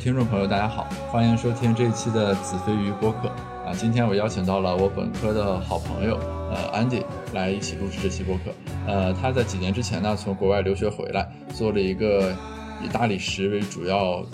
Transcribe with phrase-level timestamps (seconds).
[0.00, 3.28] 听众朋友，大家好，欢迎收听这一期的子非鱼播客
[3.66, 3.74] 啊。
[3.76, 6.18] 今天我邀请到了我本科的好朋友
[6.50, 7.04] 呃 Andy
[7.34, 8.44] 来一起录制这期播客。
[8.86, 12.34] 呃，他在几年之前呢，从国外留学回来，做了一个
[12.82, 14.24] 以大理石为主要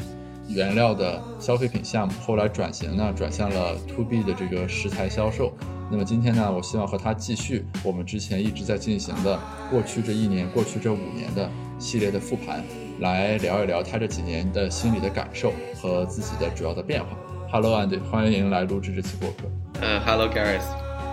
[0.47, 5.53] 原料的消费品项目，后来转型呢，转向了 To B 的这个食材销售。
[5.91, 9.37] 那么今天呢，我希望和他继续我们之前一直在进行的
[9.69, 12.63] 过去这一年、过去这五年的系列的复盘。
[12.99, 17.11] 来聊一聊他这几年的心理的感受和自己的主要的变化。
[17.51, 19.45] Hello，Andy，欢迎来录制这期播客。
[19.83, 20.65] 嗯，Hello，Gareth，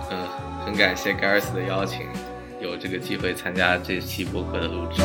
[0.09, 0.25] 嗯，
[0.66, 2.06] 很感谢 Gareth 的邀请，
[2.62, 5.03] 有这个机会参加这期播客的录制。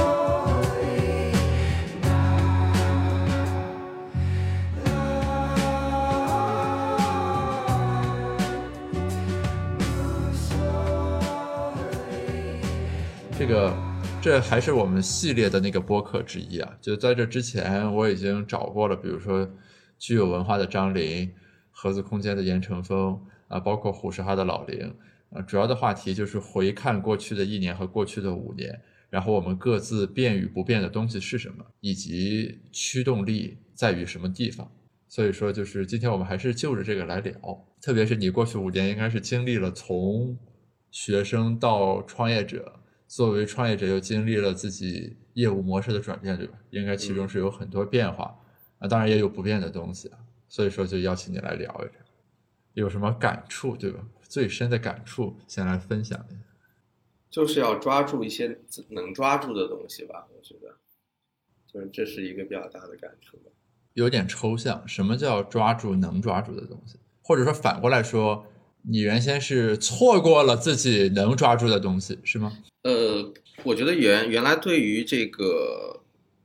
[13.37, 13.88] 这个。
[14.29, 16.77] 这还是我们系列的那个播客之一啊！
[16.83, 19.51] 就在这之前，我已经找过了，比如说
[19.99, 21.33] 具有文化的张琳、
[21.71, 24.85] 盒子空间的严成峰啊，包括虎石哈的老林
[25.31, 25.41] 啊。
[25.41, 34.71] 主要的话题就是回看过去的一年和过去的五年，然后我们各自变与不变的东西是什么，以及驱动力在于什么地方。
[35.09, 37.35] 所以说，就是今天我们还是就着这个来聊。
[37.81, 40.37] 特别是你过去五年，应该是经历了从
[40.91, 42.75] 学生到创业者。
[43.09, 46.59] 作为创业者，又经历了自己业务模式的转变，对吧？
[46.71, 48.39] 应该其中是有很多变化
[48.79, 50.19] 啊，当然也有不变的东西啊。
[50.47, 52.05] 所以说，就邀请你来聊一聊，
[52.75, 54.07] 有什么感触，对吧？
[54.23, 56.39] 最深的感触，先来分享一下。
[57.31, 58.61] 就是要抓住一些
[58.91, 60.77] 能抓住的东西吧，我觉得，
[61.67, 63.39] 就是这是一个比较大的感触。
[63.95, 66.99] 有点抽象，什么叫抓住能抓住的东西？
[67.23, 68.47] 或者说反过来说？
[68.83, 72.57] 你原先是错过了自己能抓住的东西，是吗？
[72.83, 73.33] 呃，
[73.65, 76.01] 我觉得原原来对于这个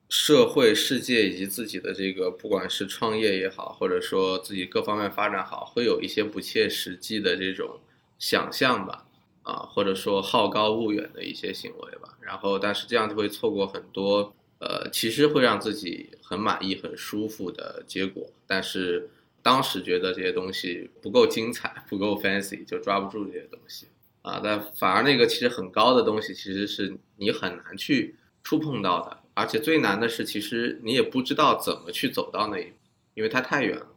[0.09, 7.79] 社会世界以及自己的这个，不管是创业也好，或者说自己各方面发展好，会有一些不切实际的这种
[8.19, 9.05] 想象吧，
[9.43, 12.17] 啊，或者说好高骛远的一些行为吧。
[12.19, 19.09] 然后，但是这样就会错过很多，呃，其实会让自己很满意、很舒服的结果，但是。
[19.43, 23.85] 当时觉得这些东西不够精彩，不够 fancy，就抓不住这些东西
[24.23, 24.39] 啊。
[24.43, 29.17] 但反而那个其实很高的东西，其实是你很难去触碰到的。
[29.35, 32.75] 而且最难的是，其实你也不知道怎么去走到那一步，
[33.15, 33.87] 因为它太远了。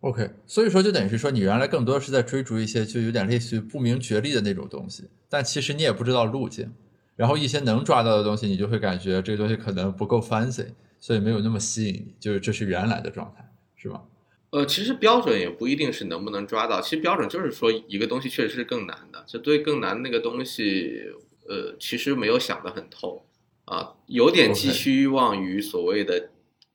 [0.00, 6.72] OK，所以说就等于是说，你原来更多是在追逐一些就有点类似于不明觉厉的那种东西，但其实你也不知道路径。
[7.16, 10.66] 然后一些能抓到的东西，你就会感觉这个东西可能不够 fancy，
[11.00, 12.14] 所以没有那么吸引你。
[12.20, 14.02] 就是这是原来的状态，是吗？
[14.50, 21.10] 呃，其实标准也不一定是能不能抓到，其实标准就是说一个东西确实是更难的，就对更难那个东西，
[21.46, 23.26] 呃，其实没有想得很透
[23.64, 26.30] 啊，有点寄希望于所谓的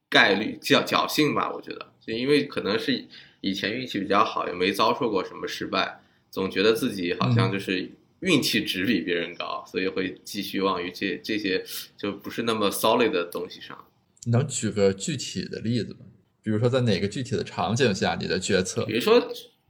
[0.10, 3.08] 概率侥侥幸吧，我觉得，就因为可能是
[3.40, 7.90] 以前运气比较好，也没遭受过什么失败，总觉得自己好像就是
[8.20, 11.64] 运气值比别人高，所以会寄希望于这这些
[11.98, 13.86] 就不是那么 solid 的东西上。
[14.28, 16.06] 能举个具体的例子吗？
[16.44, 18.84] 比如说，在哪个具体的场景下，你的决策？
[18.86, 19.20] 比如说，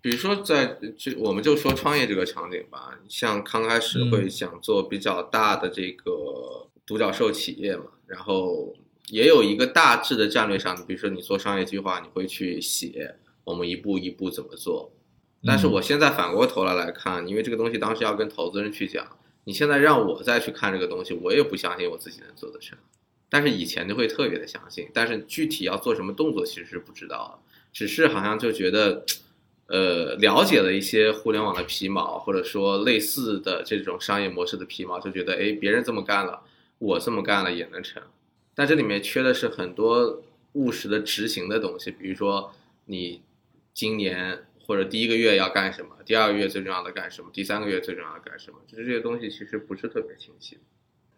[0.02, 8.74] 比如说，在就我们就说创业这个场景吧，像刚开始会想做比较大的这个独角兽企业嘛，然后
[9.10, 14.92] 也有一个大致的战略上，比如说你做商业计划，你会去写我们一步一步怎么做。
[15.44, 19.06] 但是我现在反过头来来看，因为这个东西当时要跟投资人去讲，
[19.44, 22.78] 你现在让我再去看这个东西，我也不相信我自己能做得成。
[23.34, 29.06] 但是以前就会特别的相信，但是具体要做什么动作其实是不知道的，只是好像就觉得，
[29.68, 36.44] 呃，了解了一些互联网的皮毛，或者说类似的这种商业模式的皮毛，就觉得哎，别人这么干了，
[36.78, 38.04] 我这么干了也能成。
[38.54, 42.54] 但这里面缺的是很多务实的执行的东西，比如说
[42.84, 43.22] 你
[43.74, 50.58] 今年或者第一个月要干什么，第二个月最重要的干什么，第三个月最重要的干什么，就是这些东西其实不是特别清晰。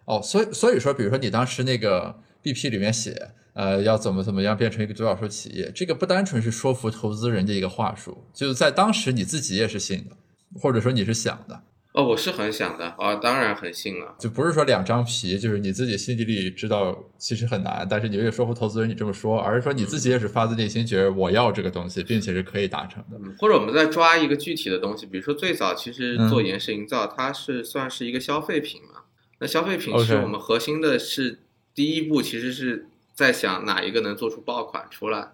[0.05, 10.15] 哦，所以所以说，比如说你当时那个 BP 里面写，呃，要怎么怎么样变成一个独角兽企业，这个不单纯是说服投资人的一个话术，就是在当时你自己也是信的，
[10.59, 11.63] 或者说你是想的。
[11.93, 23.19] 哦，我是很想的啊，当然很信了，就不是说两张皮，就是你自己心底里知道其实很难，但是你为了说服投资人你这么说，而是说你自己也是发自内心觉得我要这个东西，并且是可以达成的。
[23.37, 29.01] 或者我们再抓一个具体的东西，比如说最早其实做延时营造，它是算是一个消费品嘛。
[29.43, 31.39] 那消费品是我们核心的，是
[31.75, 35.33] 第一步，其实是在想哪一个能做出爆款出来。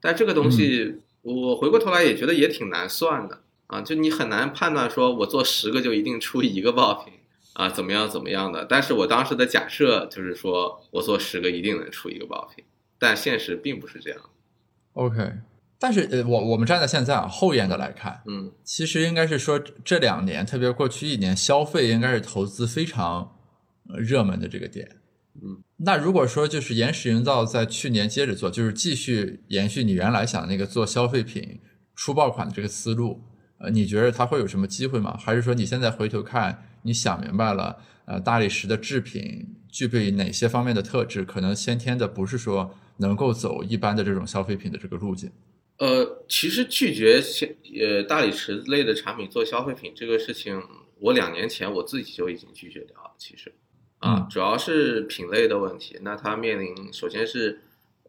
[0.00, 7.12] 但这个东西，我回过头来也觉得也挺难算的啊，就你很难判断说我做十个就一定出一个爆品
[7.52, 8.64] 啊，怎么样怎么样的。
[8.64, 12.64] 但是我当时的假设就是说我做十个一定能出一个爆品，
[12.98, 14.18] 但现实并不是这样。
[14.94, 15.34] OK，
[15.78, 23.33] 但是呃，我我们站在现在啊后验的来看，嗯，其实应该是说这两年，特别过去一年，消费应该是投资非常呃
[23.98, 24.96] 热门的这个点。
[25.42, 31.60] 嗯，那如果说就是延时营造在去年接着做，就是继续延续你原来想那个做消费品
[31.96, 33.20] 出爆款的这个思路，
[33.58, 35.16] 呃，你觉得它会有什么机会吗？
[35.16, 45.32] 还是说你现在回头看，你想明白了，呃，大理石的制品具备哪些方面的特质，可能先天的不是说能够走一般的这种消费品的这个路径？
[45.78, 50.62] 呃，其实拒绝现呃大理石类的产品做消费品这个事情，
[51.00, 53.10] 我两年前我自己就已经拒绝掉了。
[53.18, 53.52] 其实，
[54.04, 55.96] 啊嗯，主要是品类的问题。
[56.02, 57.60] 那它面临首先是，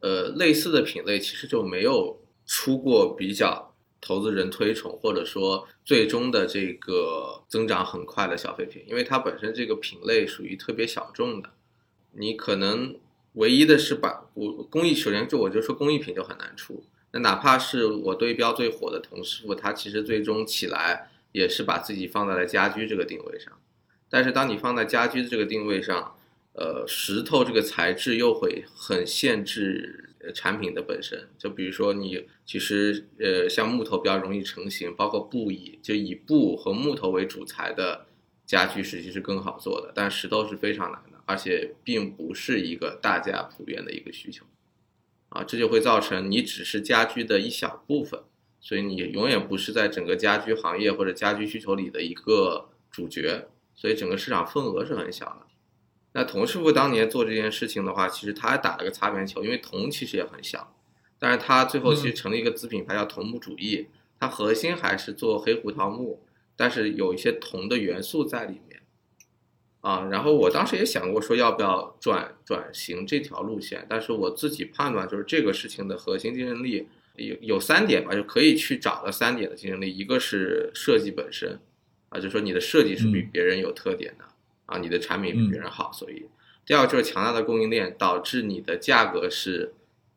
[0.01, 11.49] 呃，类似的品类其实就没有出过比较投资人推崇，或者说最终的这个增长很快的消费品，因为它本身这个品类属于特别小众的，
[12.11, 12.95] 你可能
[13.33, 16.83] 唯一的是把我工艺，首先就我就说工艺品就很难出。
[17.11, 23.53] 那哪怕是我对标最火的童师傅，他其实最终起来也是把自己放在了家居这个定位上。
[24.15, 26.15] 但是当你放在家居的这个定位上，
[26.53, 31.27] 呃，石头这个材质又会很限制产品的本身。
[31.37, 38.05] 就比如说你其实呃像木头比较容易成型，包括布艺，就以布和木头为主材的
[38.45, 44.45] 家居实际是更好做的，但石头是非常难的，而且并不是一个大家普遍的一个需求。
[45.27, 48.21] 啊，这就会造成你只是家居的一小部分，
[48.61, 55.41] 所以你永远不是在整个家居行业或者家居需求里的一个主角，所以整个市场份额是很小的。
[56.13, 60.75] 那童师傅当年做这件事情的话，其实他还打了个擦边球，因为铜其实也很小，
[61.19, 63.87] 但是他最后其实成立一个子品牌叫桐木主义，
[64.19, 66.21] 它核心还是做黑胡桃木，
[66.55, 68.81] 但是有一些铜的元素在里面。
[69.81, 76.87] 啊，然后我当时也想过说要不要转转型这条路线，但是我自己判断就是这个事情的核心竞争力
[77.17, 81.59] 有有三点吧，就可以去找的三点的竞争力，一个是设计本身，
[82.09, 84.25] 啊，就说你的设计是比别人有特点的，
[84.65, 86.25] 啊，你的产品比别人好，所以
[86.65, 89.73] 第二个就是强大的供应链导致你的价格是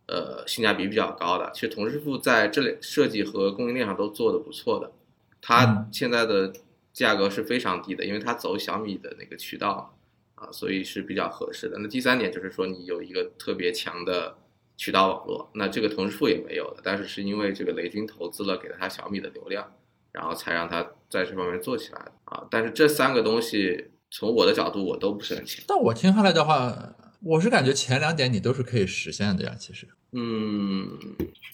[0.07, 1.51] 呃性价比比较高的。
[1.55, 4.93] 其实童师傅在这类设计和供应链上都做的不错的，
[5.41, 6.53] 他现在的。
[6.91, 9.97] 价格是非常低的，因为它走小米的那个渠道
[10.35, 11.79] 啊，所以是比较合适的。
[11.79, 14.37] 那第三点就是说，你有一个特别强的
[14.77, 19.73] 渠道网络，那这个同时富也没有的，但是是因为这个雷军投资了，给了他小米的流量，
[20.13, 22.47] 然后才让他在这方面做起来的啊。
[22.51, 25.65] 但是这三个东西从我的角度我都不是很清楚。
[25.69, 29.89] 但我听下来的话，我是感觉前两点你都是可以实现的呀，其实。
[30.13, 30.99] 嗯，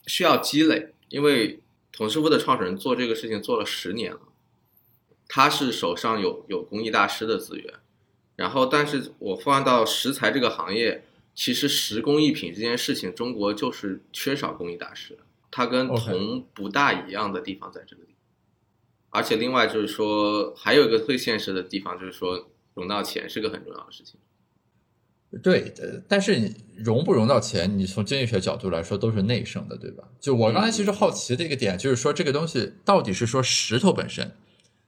[0.07, 1.61] 需要积累，因为
[1.91, 4.21] 童师傅的创始人做这个事情做了十年了。
[5.27, 7.75] 他是手上有有工艺大师的资源，
[8.37, 11.03] 然后，但是我放到石材这个行业，
[11.35, 15.19] 其实石工艺品这件事情，中国就是缺少工艺大师，
[15.51, 18.14] 它跟铜不大一样的地方在这个地方。
[19.15, 24.19] 而且，另外就是说，还有一个最现实的地方，就是说，融到钱是个很重要的事情。
[25.41, 25.73] 对，
[26.09, 30.03] 但是你融不融到钱，你从经济学角度来说都是内生的，对吧？
[30.19, 34.33] 就我刚才其实好奇的一个点，就是说这个东西到底是说石头本身。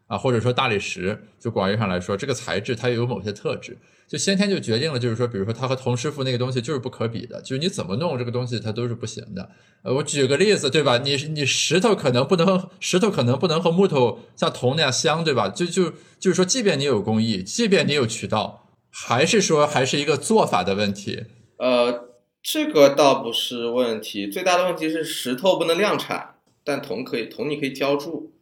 [0.07, 9.51] 啊，或者说大理石，就广义上来说，这个材质它有某些特质，就先天就决定了，就是说，比如说它和童师傅那个东西就是不可比的，就是你怎么弄这个东西它都是不行的。
[9.83, 10.99] 呃，我举个例子，对吧？
[10.99, 15.49] 你你石头可能不能，石头可能不能和木头像铜那样镶，对吧？
[15.49, 21.25] 就就就是说，即便你有工艺，即便你有渠道，还是说还是一个做法的问题。
[21.59, 22.11] 呃，
[22.43, 28.33] 这个倒不是问题，最大的问题是石头不能量产，但铜可以，铜你可以浇铸。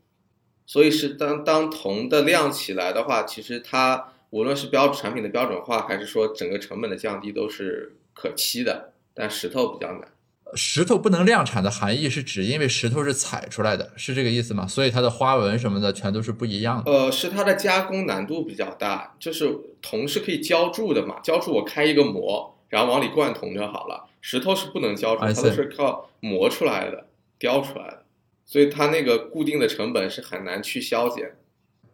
[0.67, 8.93] 所以是当当铜的量起来的话，其实它无论是标产品的标准化，还是说整个成本的降低，都是可期的。
[9.13, 10.09] 但石头比较难。
[10.57, 14.67] 石头不能量产的含义是指，因为石头是采出来的，是这个意思吗？
[14.67, 16.91] 所以它的花纹什么的全都是不一样的。
[16.91, 19.15] 呃，是它的加工难度比较大。
[19.19, 19.53] 就是
[19.83, 24.09] 铜是可以浇铸的嘛，浇铸我开一个模，然后往里灌铜就好了。
[24.21, 27.07] 石头是不能浇铸，它都是靠磨出来的、
[27.39, 28.04] 雕出来的。
[28.45, 31.37] 所以它那个固定的成本是很难去削减。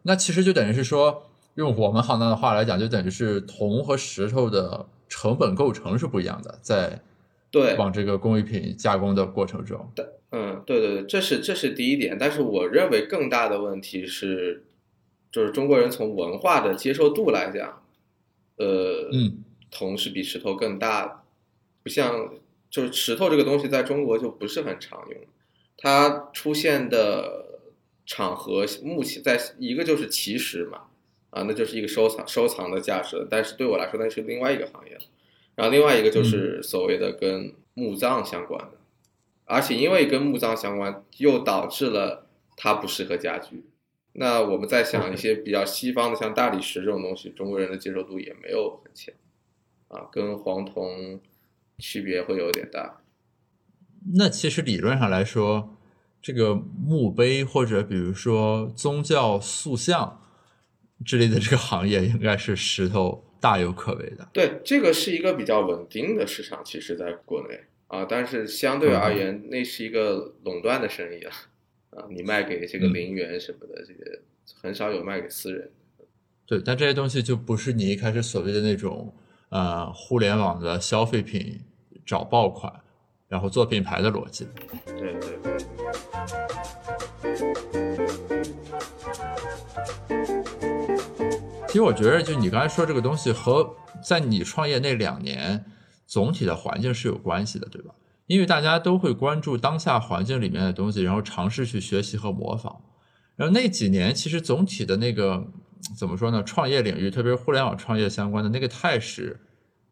[0.03, 7.01] 那其实就等于是说，用我们行当的话来讲，就等于是铜和石头的成本构成是不一样的，在
[7.51, 9.91] 对往这个工艺品加工的过程中。
[9.95, 12.17] 对，嗯，对对对，这是这是第一点。
[12.19, 14.63] 但是我认为更大的问题是，
[15.31, 17.83] 就是中国人从文化的接受度来讲，
[18.57, 21.19] 呃，嗯，铜是比石头更大的，
[21.83, 22.33] 不像
[22.69, 25.19] 就是石头这个东西在中国就不是很常用。
[25.83, 27.59] 它出现的
[28.05, 30.83] 场合，目前在一个就是奇石嘛，
[31.31, 33.27] 啊，那就是一个收藏收藏的价值。
[33.31, 34.95] 但是对我来说，那是另外一个行业。
[35.55, 38.77] 然后另外一个就是所谓的跟墓葬相关的，
[39.45, 43.63] 而且因为跟墓葬相关，又导致了它不适合家居。
[44.13, 49.15] 那我们在想一些比较西方的，像大理石这种东西，中国人的接受度也没有很强，
[49.87, 51.19] 啊，跟黄铜
[51.79, 53.00] 区别会有点大。
[54.15, 55.77] 那其实理论上来说，
[56.21, 60.21] 这个墓碑或者比如说宗教塑像
[61.05, 64.27] 之类的这个行业，应该是石头大有可为的。
[64.33, 71.33] 对，这个是一个比较稳定的市场，其实在国内啊，但是相对而言，那是一个垄断的生意啊。
[71.91, 74.21] 啊，你卖给这个陵园什么的，这个
[74.61, 75.69] 很少有卖给私人。
[76.45, 79.13] 对，但这些东西就不是你一开始所谓的那种
[79.49, 81.61] 呃互联网的消费品
[82.05, 82.80] 找爆款，
[83.31, 84.45] 然后做品牌的逻辑。
[84.85, 85.39] 对对。
[91.67, 93.73] 其实我觉得，就你刚才说这个东西和
[94.03, 95.63] 在你创业那两年
[96.05, 97.95] 总体的环境是有关系的，对吧？
[98.27, 102.81] 因为大家都会关注当下环境里面的东西，然后尝试去学习和模仿。
[103.37, 105.47] 然后那几年，其实总体的那个
[105.97, 106.43] 怎么说呢？
[106.43, 109.39] 创业领域，特别是互联网创业相关的那个态势，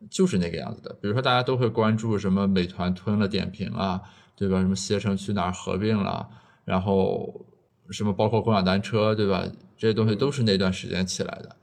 [0.10, 0.94] 就是那个样子的。
[1.02, 4.02] 比如说，大家都会关注什么美团吞了点评啊，
[4.36, 4.62] 对吧？
[4.62, 6.28] 什么携程去哪儿合并了，
[6.66, 7.46] 然后
[7.90, 9.44] 什么包括共享单车，对吧？
[9.78, 11.56] 这些东西都是那段时间起来的。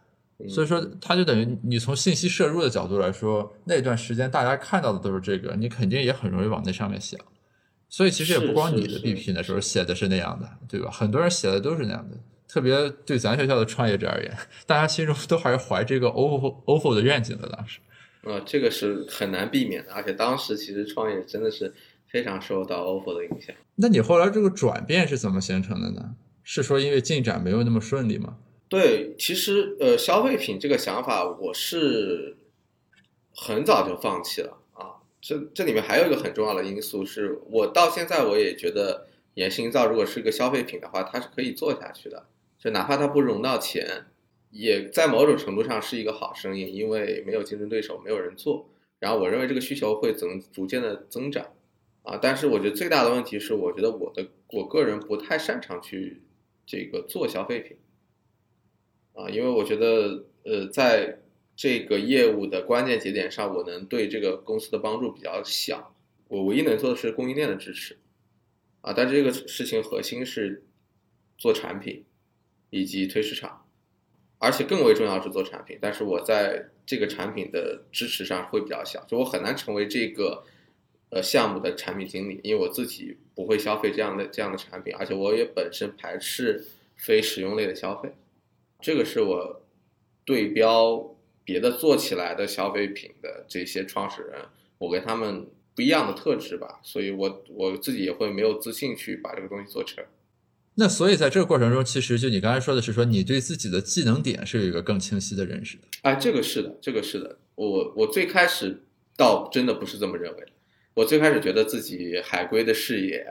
[0.49, 7.19] 所以说，它就等于你从信息摄入的角度来说，那段时间大家看到的都是这个，你肯定也很容易往那上面想。
[7.89, 10.91] 所以其实也不光你的 BP 那时候写的是那样的，对吧？
[10.91, 12.19] 很多人写的都是那样的。
[12.49, 17.49] 特别对咱学校的创业者而言，大家心中都还是怀这个 OFO OFO 的愿景的。
[17.49, 17.81] 当时，
[18.27, 19.93] 呃，这个是很难避免的。
[19.93, 21.73] 而且当时其实创业真的是
[22.09, 23.55] 非常受到 OFO 的影响。
[23.77, 26.17] 那你后来这个转变是怎么形成的呢？
[26.43, 28.37] 是说因为进展没有那么顺利吗？
[28.69, 32.37] 对，其实呃，消费品这个想法我是
[33.35, 35.03] 很早就放弃了啊。
[35.21, 39.07] 这这里面还有一个很重要的因素是，我到现在我也觉得
[39.37, 42.27] 衍心造如果是个消费品的话，它是可以做下去的。
[42.59, 44.07] 就哪怕它不融到钱，
[44.57, 48.69] 也在某种程度上是一个好生意，因为没有竞争对手，没有人做。
[48.99, 51.47] 然后我认为这个需求会增逐渐的增长
[52.03, 52.19] 啊。
[52.21, 56.23] 但是我觉得最大的问题是，我觉得我的我个人不太擅长去
[56.67, 57.77] 这个做消费品。
[59.13, 61.19] 啊，因为我觉得，呃，在
[61.55, 65.95] 这个业务的关键节点上，我能对这个公司的帮助比较小。
[66.29, 67.97] 我唯一能做的是供应链的支持，
[68.81, 70.65] 啊，但这个事情核心是
[71.39, 72.05] 做产品
[72.71, 73.66] 以及推市场，
[74.39, 75.79] 而且更为重要是做产品。
[75.81, 80.45] 但是我在这个产品的支持上会比较小，就我很难成为这个
[81.11, 86.65] 呃项目的产品经理，因为我自己不会消费这样的这样的产品，而且我也本身排斥
[86.97, 88.11] 非实用类的消费。
[88.81, 89.63] 这个是我
[90.25, 94.41] 对标别的做起来的消费品的这些创始人，
[94.79, 100.05] 我跟他们不一样的特质吧，所以我我自己也会没有自信去把这个东西做成。
[100.77, 105.83] 那所以在这个过程中，其实就你刚才说的是说你对自己的技能点是有一个更清晰的认识的。
[106.03, 107.39] 哎，这个是的，这个是的。
[107.55, 108.83] 我我最开始
[109.17, 110.47] 倒真的不是这么认为，
[110.95, 113.27] 我最开始觉得自己海归的视野，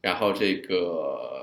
[0.00, 1.36] 然后这个。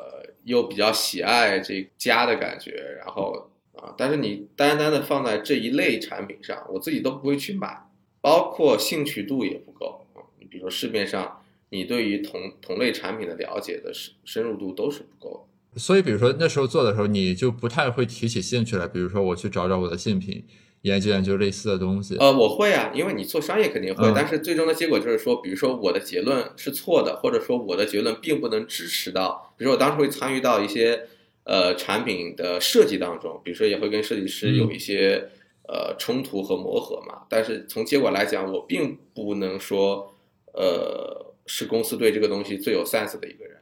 [0.45, 7.75] 又比较喜爱这家的感觉，然后啊，但是你单单的放在这一类产品上，我自己都不会去买，
[8.21, 10.21] 包括兴趣度也不够啊。
[10.37, 15.47] 你比如说市面上，你对于同同类产品的了解的深深入度都是不够。
[15.75, 20.45] 所以，比如说那时候做的时候，你就不太会提起兴趣来，比如说我去找找我的竞品。
[20.81, 31.07] 研究研究类似的东西，呃，我会啊，因为你做商业肯定会，但是最终的结果就是说，比如说我的结论是错的，或者说我的结论并不能支持到，比如说我当时会参与到一些
[31.43, 35.27] 呃产品的设计当中，比如说也会跟设计师有一些
[35.67, 40.13] 呃冲突和磨合嘛，但是从结果来讲，我并不能说
[40.53, 43.57] 呃是公司对这个东西最有 sense 的一个人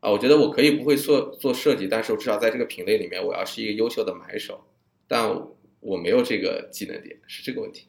[0.00, 4.64] 啊，我觉得我可以不会做做设计，但是我至少在这个品类里面，我要是一个优秀的买手，
[5.06, 5.40] 但。
[5.84, 7.88] 我没有这个技能点，是这个问题。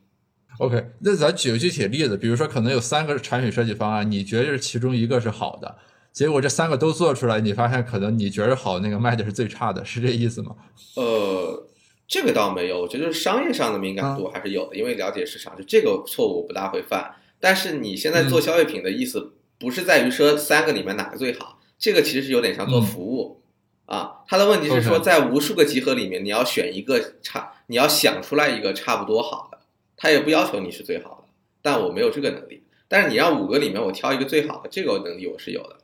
[0.57, 5.77] OK，那咱举个具体例子，比如说可能有三个产品设计方案，你觉得其中一个是好的，
[6.11, 10.55] 结果这三个都做出来，你发现可能你觉得好那个卖的是最差的，是这意思吗？
[10.95, 11.67] 呃，
[12.07, 17.13] 这个倒没有，我觉得商业上的敏感度还是有的，因为了解市场，就这个错误不大会犯。
[17.43, 23.41] 但是你现在做消费品的意思，不是在于说三个里面哪个最好，这个其实是有点像做服务。
[23.85, 29.59] 啊，他的问题是说，在无数个集合里面，你要选一个差，你要想出来一个差不多好的。
[29.97, 32.63] 他也不要求你是最好的，但我没有这个能力。
[32.87, 35.79] 但是你让五个里面我挑一个最好的，这个能力我是有的。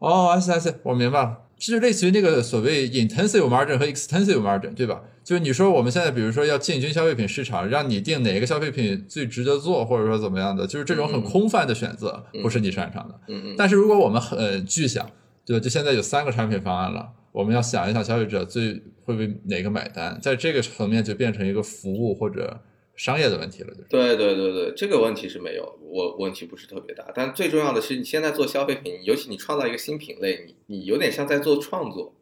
[0.00, 1.45] 哦 see，I see，我明白了。
[1.58, 5.02] 这就类似于那个所谓 intensive margin 和 extensive margin，对吧？
[5.24, 13.14] 就是你说我们现在比如说要进军消费品市场，让你定哪个消费品最值得做，或者说怎么样的，就是这种很空泛的选择，不是你擅长的。
[13.28, 15.10] 嗯嗯，但是如果我们很具象，
[15.44, 15.62] 对吧？
[15.62, 22.60] 就现在有三个产品方案了，我们要想一想消费者最会为哪个买单，在这个层面就变成一个服务或者
[22.96, 23.88] 商业的问题了，就是。
[23.88, 27.04] 对对对对，这个问题是没有，我问题不是特别大。
[27.14, 32.14] 但最重要的是，你现在做消费品，尤其你创造一个新品类，你你有点像在做创作，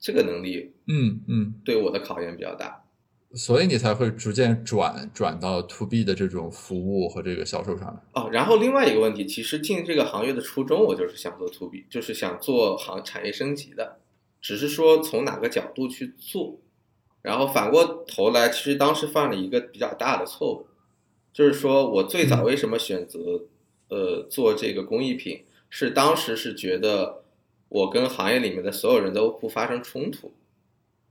[0.00, 2.84] 这个能力嗯嗯，对我的考验比较大。
[3.34, 8.00] 所以你才会逐渐转转到 to B 的这种服务和这个销售上来。
[8.12, 14.00] 哦，然后另外一个问题，其实进这个行业的初衷，我就是想做 to B，就是想做行产业升级的，
[14.40, 16.58] 只是说从哪个角度去做。
[17.22, 20.66] 然后反过头来，其实当时犯了一个比较大的错误，
[21.32, 23.40] 就是说我最早为什么选择
[23.88, 27.22] 呃做这个工艺品，是当时是觉得
[27.68, 30.32] 我跟行业里面的所有人都不发生冲突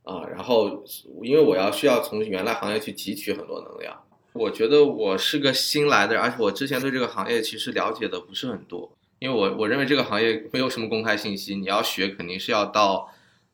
[0.03, 0.83] 啊，然后
[1.23, 4.03] 因为我要需要从原来行业去汲取很多能量。
[4.33, 8.89] 我觉得我是个新来的，而且我之前对这个行业其实了解的不是很多，
[9.19, 13.09] 因为我我认为这个行业没有什么公开信息，你要学肯定是要到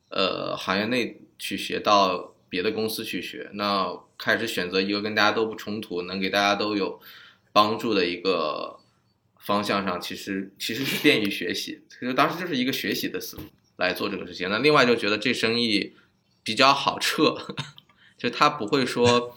[0.09, 3.49] 呃行业内去学，到别的公司去学。
[3.53, 6.99] 那开始选择一个跟大家都不冲突，能给大家都有
[7.51, 8.79] 帮助的一个
[9.39, 11.81] 方向上，其实其实是便于学习。
[11.89, 13.43] 其实当时就是一个学习的思路
[13.77, 14.49] 来做这个事情。
[14.49, 15.93] 那另外就觉得这生意
[16.43, 17.35] 比较好撤，
[18.17, 19.35] 就他不会说。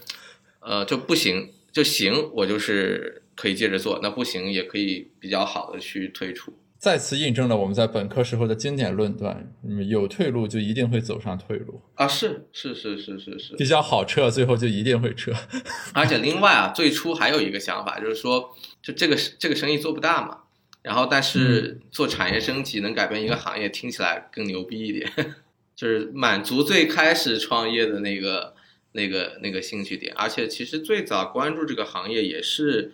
[0.63, 6.53] 呃，就不行就行，我就是可以接着做，那不行也可以比较好的去退出。
[6.81, 15.31] 再次印证了我们在本科时候的经典论断：嗯有退路就一定会走上退路，啊，是是是是是是，比较好撤，最后就一定会撤。
[15.93, 20.45] 而且另外啊，最初还有一个想法，就是说，就这个这个生意做不大嘛，
[20.81, 25.13] 然后但是做产业升级能改变一个行业，听起来更牛逼一点，
[25.77, 28.55] 就是满足最开始创业的那个。
[28.93, 32.93] 那个那个兴趣点，而且其实最早关注这个行业也是，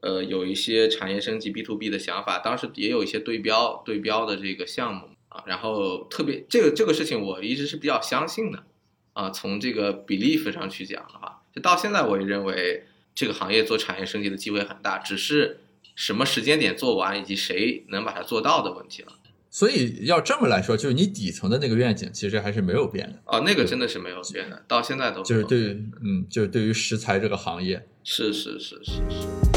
[0.00, 8.64] 呃，有一些产业升级 B to B 的想法，当时也有一些对标对标的这个项目啊，然后特别这个这个事情我一直是比较相信的
[9.12, 12.84] 啊，从这个 belief 上去讲的话，就到现在我也认为
[13.14, 15.60] 这个行业做产业升级的机会很大，只是
[15.96, 19.12] 什么时间点做完以及谁能把它做到的问题了。
[19.50, 25.64] 所以要这么来说，就是你底层的那个愿景其实还是没有变的啊，那个真的是没有变的，到现在都就是对于
[26.04, 29.47] 嗯，就是对于食材这个行业，是是是是是。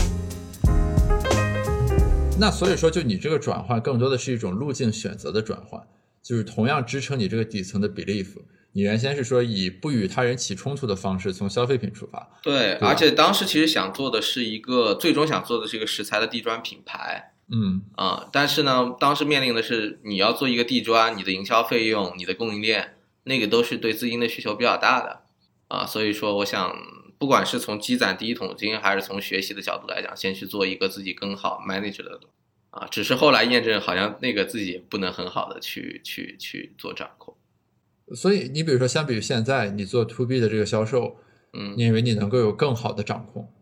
[2.42, 5.80] 那所以说，就你这个转换更多的是一种路径选择的转换，
[6.24, 8.30] 就是同样支撑你这个底层的 belief。
[8.74, 17.34] 你原先是说以不与他人起冲突的方式从消费品出发，对，而且当时其实想做的是一个最终想做的是一个食材的地砖品牌。
[17.54, 25.22] 嗯啊，但是呢，当时面临的是你要做一个地砖，你的营销费用、你的供应链，那个都是对资金的需求比较大的
[25.68, 26.74] 啊，所以说我想，
[27.22, 32.20] 不管是从积攒第一桶金，还是从学习的角度来讲，先去做一个自己更好 manage 的
[32.72, 37.38] 啊，只是后来验证好像那个自己不能很好的去去去做掌控。
[38.16, 41.18] 所以你比如说，相比于现在你做 to B 的这个销售，
[41.54, 43.54] 嗯，你以为你能够有更好的掌控？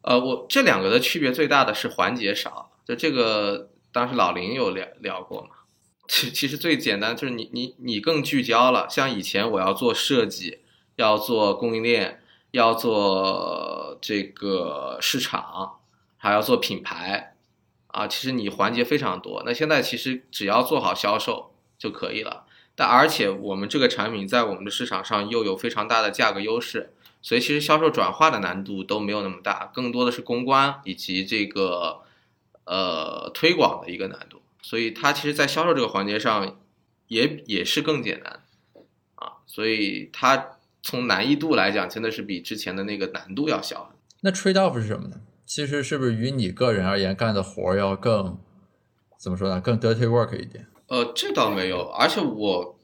[0.00, 2.72] 呃，我这两个的区别最大的是环节少。
[2.86, 5.50] 就这个，当时老林有聊聊过嘛？
[6.08, 8.88] 其其实最简单就是你你你更聚焦了。
[8.88, 10.60] 像以前我要做设计，
[10.96, 15.78] 要做供应链，要做这个市场，
[16.16, 17.34] 还要做品牌，
[17.88, 19.42] 啊，其实你环节非常多。
[19.46, 22.44] 那现在其实只要做好销售就可以了。
[22.74, 32.02] 但而且我们这个产品在我们的市场上又有非常大的价格优势，所以其实销售转化的难度都没有那么大，更多的是公关以及这个。
[32.70, 36.58] 呃，推广的一个难度，所以它其实，在销售这个环节上，
[37.06, 38.42] 也也是更简单，
[39.14, 43.92] 啊，所以它从难易度来讲，真的是比之前的那个难度要小。
[44.20, 45.20] 那 trade off 是什么呢？
[45.46, 48.38] 其实是不是与你个人而言干的活要更，
[49.18, 49.60] 怎么说呢？
[49.60, 50.66] 更 dirty work 一点？
[50.88, 52.78] 呃，这倒没有，而且我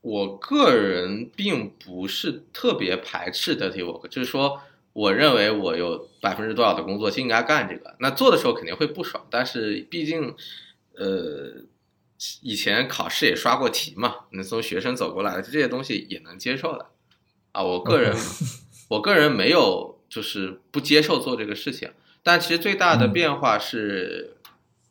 [0.00, 4.60] 我个人并不是特别排斥 dirty work，就是说。
[4.94, 10.34] 我认为我有百分之多少的工作就应该干这个，那做的时候肯定会不爽，但是毕竟，
[10.94, 11.64] 呃，
[12.42, 16.90] 以前考试也刷过题嘛，那从学生走过来的，这些东西也能接受的，
[17.52, 18.16] 啊，我个人，
[18.88, 24.36] 我个人没有就是不接受做这个事情，但其实最大的变化是，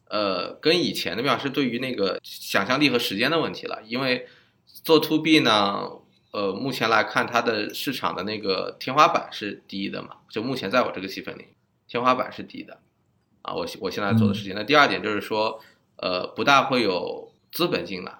[0.07, 4.27] 呃，跟以前的变化是对于那个想象力和时间的问题了，因为
[4.65, 5.89] 做 to B 呢。
[6.33, 10.11] 呃，目前来看，它的市场的那个天花板是低的嘛？
[10.29, 11.47] 就目前在我这个细分里，
[11.89, 12.79] 天花板是低的，
[13.41, 14.55] 啊，我我现在做的事情。
[14.55, 15.59] 那第二点就是说，
[15.97, 18.19] 呃，不大会有资本进来，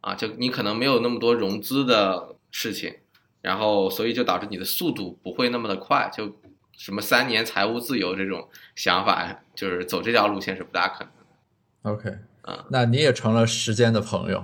[0.00, 2.96] 啊，就你可能没有那么多融资的事情，
[3.42, 6.34] 然后所以就导致你的速度不会那么的快，就
[6.72, 11.90] 什么三年财务自由这种想法，就是走这条路线是不大可能的。
[11.90, 14.42] OK，嗯，那你也成了时间的朋友。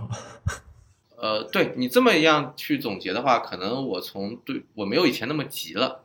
[1.17, 6.05] 呃，对你这么一样去总结的话，可能我从对我没有以前那么急了。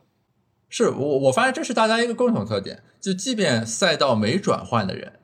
[0.68, 5.20] 是我我发现这是大家一个共同特点，就即便赛道没转换的人，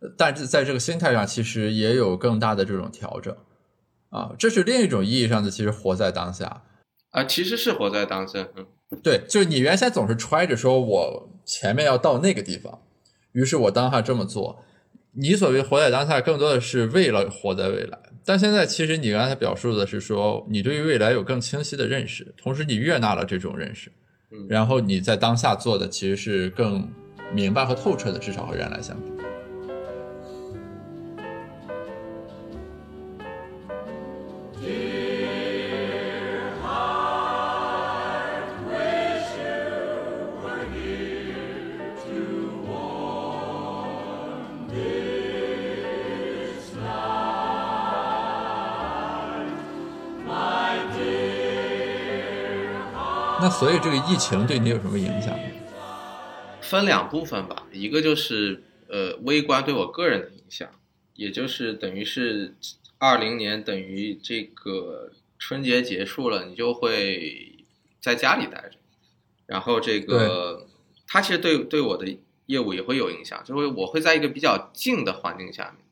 [0.00, 3.36] 呃但是在这个心态上其实也有更大的这种调整
[4.08, 6.62] 啊，这是另一种意义上的其实活在当下。
[7.14, 8.66] 啊、其实是活在当下，嗯，
[9.00, 12.82] 对，就是你原先总是揣着说我前面要到那个地方，
[13.30, 14.64] 于是我当下这么做。
[15.12, 17.96] 你所谓活在当下，更多的是为了活在未来。
[18.24, 23.92] 但现在其实你刚才表述的是说，你对于未来有更清晰的认识，同时你悦纳了这种认识，
[24.32, 26.90] 嗯然后你在当下做的其实是更
[27.32, 29.13] 明白和透彻的，至少和原来相比。
[53.44, 55.38] 那所以这个疫情对你有什么影响？
[56.62, 60.66] 分两部分吧，一个就是呃微观对我个人的影响，
[61.12, 62.54] 也就是等于是
[62.96, 67.66] 二零年等于这个春节结束了，你就会
[68.00, 68.78] 在家里待着，
[69.44, 70.66] 然后这个
[71.06, 75.84] 它其实对对我的业务也会有影响，就会我会在一个比较静的环境下面，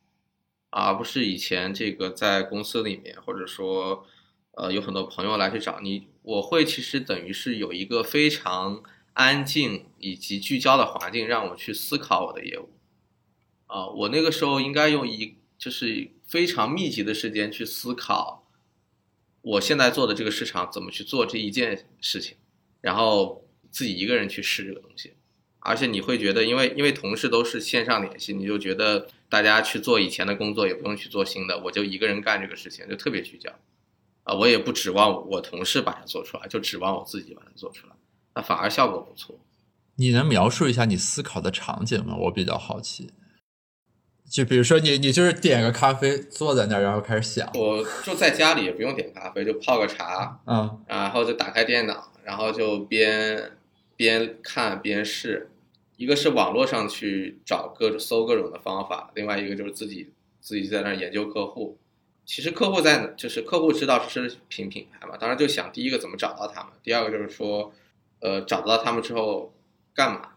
[0.70, 4.06] 而不是以前这个在公司里面，或者说
[4.52, 8.82] 呃有很多朋友来去找你，我会其实等于是有一个非常
[9.12, 12.70] 安静以及聚焦的环境，让我去思考我的业务。
[13.66, 18.46] 啊、我那个时候应该用一就是非常密集的时间去思考，
[19.40, 22.36] 我现在做的这个市场怎么去做这一件事情，
[22.80, 25.14] 然后自己一个人去试这个东西。
[25.64, 33.50] 而且你会觉得，因为因为同事都是线上联系，你就觉得大家去做以前的工作，也不用去做新的，我就一个人干这个事情，就特别聚焦。
[34.24, 37.92] 啊，我也不指望我同事把它做出来，就指望我自己把它做出来，
[38.34, 39.38] 那反而效果不错。
[39.96, 42.16] 你能描述一下你思考的场景吗？
[42.16, 43.10] 我比较好奇。
[44.30, 53.52] 就比如说你，你就是点个咖啡，坐在那儿，然后开始想，我就在家里也不用点咖啡，就泡个茶，嗯然后就打开电脑，然后就边
[53.94, 55.50] 边看边试。
[55.98, 61.78] 一个是网络上去找各种搜各种的方法，另外一个就是自己自己在那儿研究客户。
[62.24, 67.72] 其实客户在就是客户知道是奢侈品品牌嘛，当然就想第一个怎么找到他们，第二个就是说，
[68.20, 69.52] 呃，找到他们之后
[69.94, 70.30] 干嘛？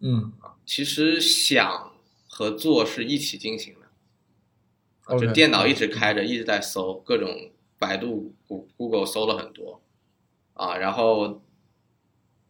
[0.00, 0.32] 嗯
[0.64, 1.92] 其实想
[2.28, 3.80] 和做是一起进行的。
[5.18, 9.82] 就电脑一直开着，一直在搜各种百度、谷 Google 搜了很多
[10.54, 11.42] 啊，然后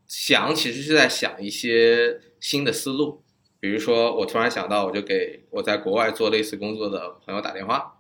[0.06, 3.22] 想其实是在想一些新的思路，
[3.58, 7.99] 比如说我突然想到，我就给我在国外做类似工作的朋友打电话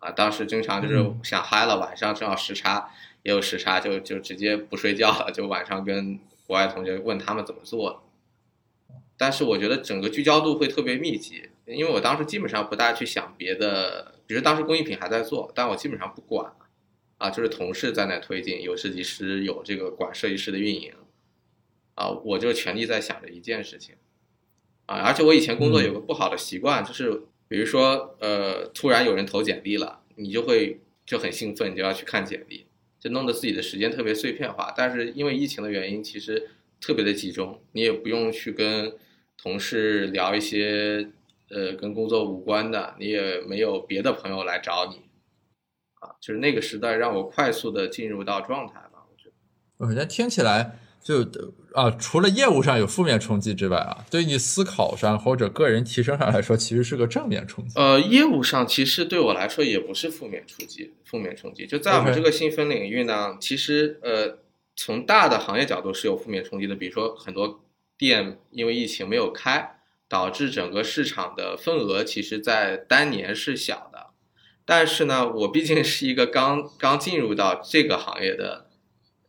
[0.00, 1.20] 啊，当时经常就是嗯。
[1.22, 2.90] 想嗨了，晚上正好时差
[3.22, 8.04] 也有时差，就就直接不睡觉了，就晚上跟国外同学问他们怎么做。
[9.16, 16.52] 但是我觉得整个聚焦度会特别密集，因为我当时基本上不大去想别的，比如当时工艺品还在做，但我基本上不管
[17.18, 20.92] 啊，就是同事在那推进，有设计师，有这个管设计师的运营，
[21.96, 23.96] 啊，我就全力在想着一件事情，
[24.86, 32.66] 啊，而且我以前工作有个不好的习惯，就是比如说呃，突然有人投简历了，你就会就很兴奋，你就要去看简历，
[33.00, 34.72] 就弄得自己的时间特别碎片化。
[34.76, 38.92] 但是因为疫情的原因，其实特别的集中，你也不用去跟
[39.36, 41.08] 同事聊一些
[41.50, 44.96] 呃跟工作无关的，你也没有别的朋友来找你，
[46.00, 49.34] 啊，就是那个时代让我快速的进入到状态吧，我觉得。
[49.78, 51.22] 我觉得听起来就
[51.72, 57.72] 啊，除了业务上有负面冲击之外啊，对于你思考上或者个人提升上来说，其实是个正面冲击。
[57.76, 64.38] 呃，业务上其实对我来说也不是负面冲击，负面冲击就在我们这个细分领域呢，其实呃，
[64.76, 67.64] 从大的行业角度是有负面冲击的，比如说很多
[67.96, 74.08] 店因为疫情没有开，导致整个市场的份额其实在当年是小的。
[74.64, 78.68] 但是呢，我毕竟是一个刚刚进入到这个行业的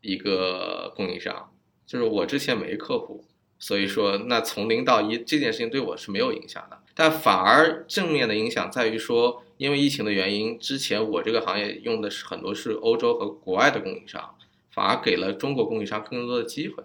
[0.02, 1.52] 一个供应商，
[1.90, 3.26] 就是我之前没客户，
[3.58, 6.78] 所以说那从零到一这件事情对我是没有影响的。
[6.94, 14.36] 但反而正面的影响在于说，因为疫情的原因，之前我这个行业用的是很多是欧洲和国外的供应商，
[14.70, 16.84] 反而给了中国供应商更多的机会。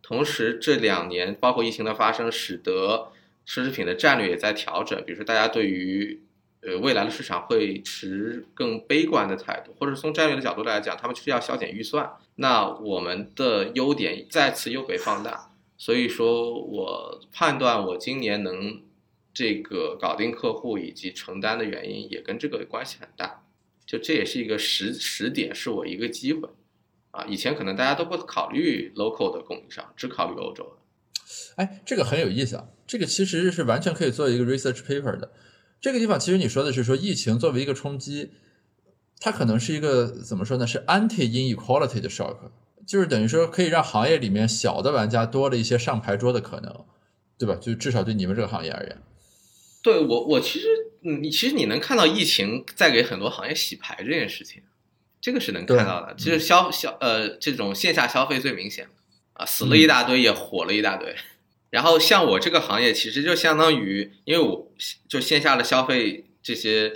[0.00, 3.10] 同时，这两年包括疫情的发生，使得
[3.44, 5.02] 奢侈品的战略也在调整。
[5.04, 6.22] 比如说，大家对于
[6.66, 12.10] 呃未来的市场会持更悲观的态度，或者从战略的角度来讲，他们就是要削减预算。
[12.34, 18.82] 那我们的优点再次又被放大，所以说我判断我今年能
[19.32, 23.44] 这个搞定客户以及承担的原因也跟这个关系很大。
[23.86, 26.48] 就这也是一个时时点，是我一个机会
[27.12, 27.24] 啊！
[27.28, 30.72] 以前可能大家都不考虑 local 的供应商，只考虑欧洲的。
[31.54, 32.66] 哎，这个很有意思啊！
[32.84, 35.30] 这个其实是完全可以做一个 research paper 的。
[35.80, 38.30] 这个地方其实你说的是说疫情作为一个冲击，
[39.20, 40.66] 它可能是一个怎么说呢？
[40.66, 42.36] 是 anti inequality 的 shock，
[42.86, 46.84] 就是等于说可以让行业里面小的玩家多了一些上牌桌的可能，
[47.38, 47.54] 对吧？
[47.60, 48.98] 就至少对你们这个行业而言。
[49.82, 50.66] 对我，我其实，
[51.02, 54.62] 嗯，你其实你能看到疫情在给很多行业洗牌这件事情，
[55.20, 56.14] 这个是能看到的。
[56.18, 58.88] 其实消消呃这种线下消费最明显
[59.34, 61.14] 啊，死了一大堆，也火了一大堆。
[61.76, 64.72] 然后像我这个行业，其实就相当于，因为我
[65.06, 66.90] 就线下的消费这些，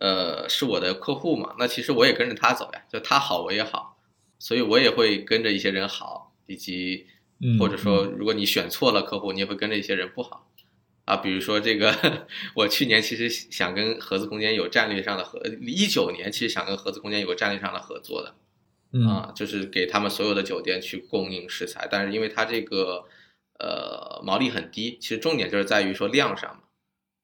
[0.00, 3.96] 呃，是我的客户嘛，那其实我也跟着他走呀，就他好我也好，
[4.40, 7.06] 所以我也会跟着一些人好，以及
[7.60, 10.50] 或者说，如果你选错了客户，你也会跟着一些人不好。
[11.04, 18.34] 啊，比如说这个， 我去年其实想跟盒子空间有战略上的合，一九年其实想跟盒子空间有个战略上的合作的，
[19.08, 23.04] 啊，就是给他们所有的酒店去供应食材，但是因为它这个
[23.58, 26.62] 呃毛利很低，其实重点就是在于说量上嘛，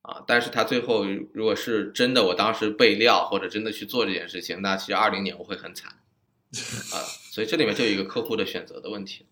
[0.03, 5.91] 啊，但是它最后如果是真的我当时备料或者真的去做这件事情，那其实二零年我会很惨，
[6.93, 6.97] 啊，
[7.33, 9.27] 所以这里面就有一个客户的选择的问题。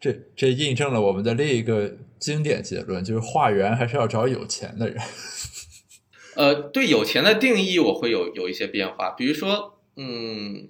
[0.00, 5.00] 这这印证了我们的另一个经典结论，就是化缘还是要找有钱的人。
[6.34, 10.68] 呃，对有钱的定义我会有有一些变化，比如说，嗯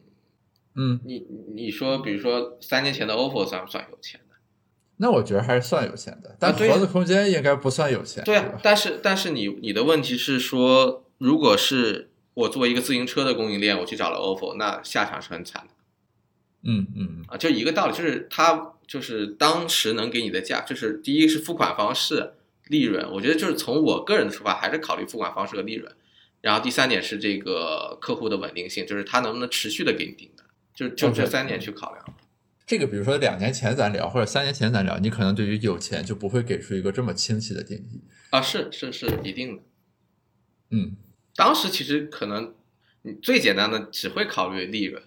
[0.75, 4.32] 嗯，你你说，比如说三年前的 OPPO 算不算有钱的？
[4.99, 8.23] 那我觉得还是算有钱的，但盒子空间应该不算有钱。
[8.25, 15.75] 对啊，但是但是你你的问题是说，如果是我作为一个自行车的供应链，我去找了 OPPO，那下场是很惨的。
[16.65, 22.35] 嗯嗯啊，就一个道理，就是他就是当时能给你的价，就是第一是付款方式、
[22.69, 25.93] 利润，我觉得就是从我个人的出发，还是考虑付款方式和利润。
[26.41, 32.05] 然后第三点是这个客户的稳定性，就是他能不能持续的给你订单，就就这三点去考量。
[32.73, 39.63] 这个比如说两年前咱聊，或者三年前咱聊，你可能对于有钱就不会给出一个这么清晰的定义啊，是是是一定的。
[40.71, 40.97] 嗯，
[41.37, 42.55] 当时其实可能
[43.03, 45.03] 你最简单的只会考虑利润。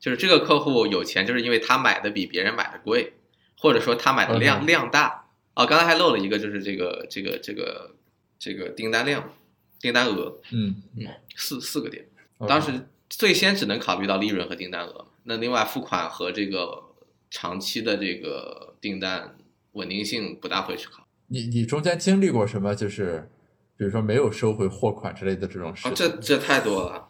[0.00, 3.12] 就是这个客户有钱，就是因为他买的比别人买的贵，
[3.56, 5.64] 或者说他买的量量大啊。
[5.64, 7.94] 刚才还漏了一个，就是这个这个这个
[8.36, 9.32] 这个订单量、
[9.78, 12.04] 订单额，嗯嗯，四四个点。
[12.48, 16.82] 当时最先只能考虑到利润和订单额，那另外付款和这个
[17.30, 19.36] 长期的这个订单
[19.72, 21.06] 稳定性不大会去考。
[21.28, 22.74] 你你中间经历过什么？
[22.74, 23.28] 就是
[23.76, 25.88] 比如说没有收回货款之类的这种事？
[25.94, 27.08] 这这太多了。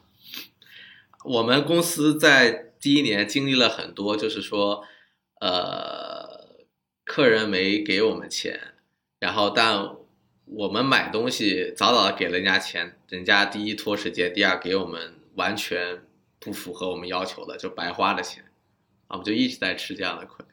[1.24, 2.64] 我们公司在。
[2.78, 4.84] 第一年经历了很多，就是说，
[5.40, 6.66] 呃，
[7.04, 8.60] 客人没给我们钱，
[9.18, 9.96] 然后但
[10.44, 16.02] 我们买东西早早的给了人家钱，人家第一拖时间，第二给我们完全
[16.38, 18.55] 不符合我们要求的，就白花了钱，啊，
[19.08, 20.44] 我们就一直在吃这样的亏。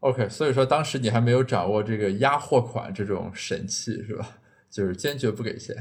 [0.00, 4.38] OK，所以说当时你还没有掌握这个压货款这种神器是吧？
[4.70, 5.76] 就是坚决不给钱。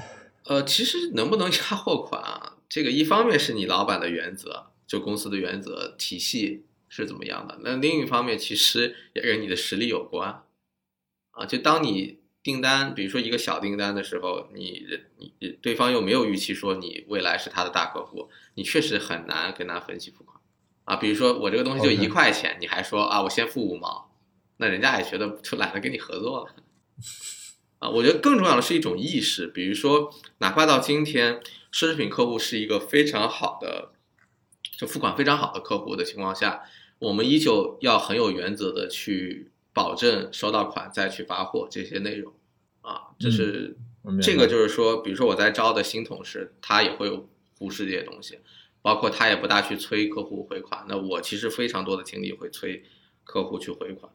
[0.45, 2.57] 呃，其实能不能压货款啊？
[2.67, 4.67] 这个一方面是你老板的原则。
[4.85, 7.57] 就公司的原则体系是怎么样的？
[7.63, 10.43] 那另一方面其实也跟你的实力有关，
[11.31, 14.85] 啊，就当你订单，比如说一个小订单的时候，你
[15.39, 20.32] 你对方又没有预期说你未来是他的大客户，你确实很难跟他分期付款，
[20.85, 24.11] 啊，比如说我这个东西就一块钱，你还说啊我先付五毛，
[24.57, 26.55] 那人家也觉得就懒得跟你合作了，
[27.79, 31.41] 啊，我觉得更重要的是一种意识，比如说哪怕到今天，
[31.71, 33.91] 奢侈品客户是一个非常好的。
[34.75, 36.63] 就付款非常好的客户的情况下，
[36.97, 42.33] 我们依旧要很有原则的去保证收到款再去发货这些内容，
[42.81, 43.77] 啊，就是
[44.19, 48.39] 这个就是说，比如说我在招的新同事，他也会有忽视这些东西，
[48.83, 50.85] 包括他也不大去催客户回款。
[50.87, 52.83] 那我其实非常多的精力会催
[53.23, 54.11] 客户去回款，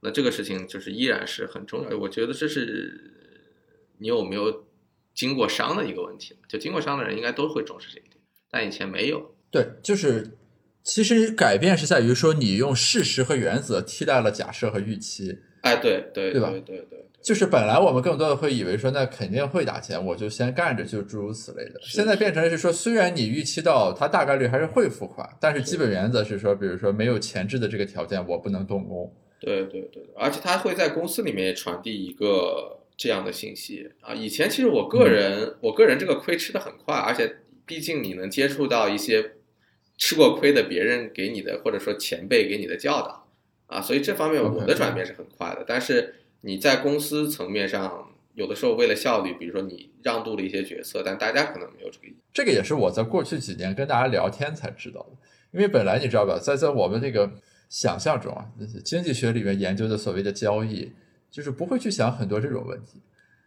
[0.00, 1.96] 那这个事情就是依然是很重要。
[1.96, 4.66] 我觉得这是你有没有
[5.14, 8.16] 经过商的一个问题，就经过商的人应该都会重视这一点，
[8.50, 9.34] 但以前没有。
[9.50, 10.36] 对，就是
[10.82, 15.38] 其实改变是在于说，你用事实和原则替代了假设和预期。
[15.62, 16.48] 哎，对对对吧？
[16.50, 21.80] 对对对，就是本来我们更多的会以为说，那肯定会打钱，我就先干着，就诸如此类的。
[21.82, 29.12] 现在变成是说，虽然你预期到他大概率还是会付款，但是基本原则是说，比如说没有前置的这个条件，我不能动工。
[29.38, 34.14] 对对对，而且他会在公司里面传递一个这样的信息啊。
[34.14, 39.32] 以前其实我个人，我个人这个亏吃的很快，而且毕竟你能接触到一些
[39.96, 43.19] 吃过亏的别人给你的，或者说前辈给你的教导
[43.70, 45.64] 啊，所以这方面我的转变是很快的。
[45.66, 52.16] 但是你在公司层面上，有的时候为了效率，比如说你让渡了一些决策，但大家可能没有这个意。
[52.32, 55.16] 这个也是我在过去几年跟大家聊天才知道的，
[55.52, 57.30] 因为本来你知道吧，在在我们这个
[57.68, 58.46] 想象中啊，
[58.84, 60.92] 经济学里面研究的所谓的交易，
[61.30, 63.00] 就是不会去想很多这种问题。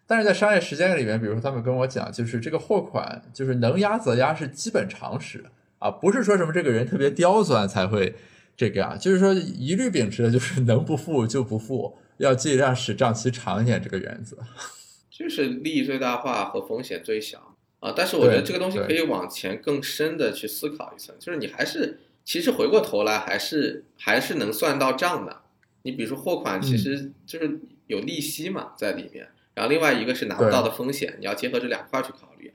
[0.06, 5.46] 但是在商业实践里面，比如说他们跟我讲，就是这个货款就是能压则压是基本常识
[5.80, 8.14] 啊，不是说什么这个人特别刁钻才会
[8.56, 14.38] 这个啊，就是说一律秉持的就是 能不付就不付，要尽量使账期长一点这个原则。
[15.10, 25.42] 就是利益最大化和风险最小啊，但是我觉得这个东西可以往前更深的去思考一层，就是你还是其实回过头来还是还是能算到账的。
[25.84, 32.54] 你比如说货款其实就是有利息嘛在里面，然后另外一个是拿不到的风险，你要结合这两块去考虑。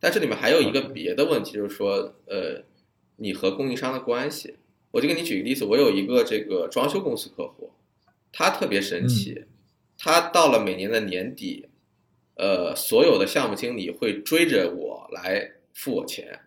[0.00, 2.64] 但这里面还有一个别的问题，就是说呃，
[3.16, 4.56] 你和供应商的关系。
[4.90, 7.70] 我就给你举个例子，我有一个这个装修公司客户，
[8.32, 9.44] 他特别神奇，
[9.98, 11.66] 他到了每年的年底。
[12.36, 16.40] 呃，所有的项目经理会追着我来付我钱，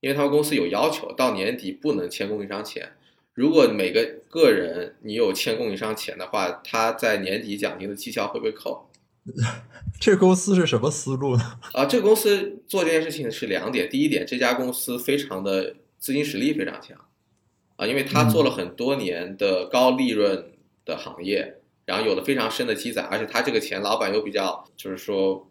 [0.00, 2.92] 因为他们公司有要求，到年底不能欠供应商钱。
[3.32, 8.90] 如果每个个人你有欠供应商钱的话，他在年底奖金的绩效会被扣。
[9.98, 11.58] 这公司是什么思路呢？
[11.72, 13.88] 啊，这个公司做这件事情是两点。
[13.88, 16.94] 第一点，这家公司非常的资金实力非常强
[17.80, 20.52] 啊，因为他做了很多年的高利润
[20.84, 21.56] 的行业。
[21.86, 25.50] 然后有了非常深的积攒，而且他这个钱老板又比较就是说